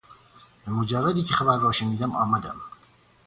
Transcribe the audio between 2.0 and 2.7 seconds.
آمدم.